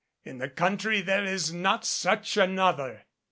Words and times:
In 0.23 0.39
the 0.39 0.49
country 0.49 1.01
there 1.01 1.23
is 1.25 1.53
not 1.53 1.85
such 1.85 2.35
another 2.35 3.05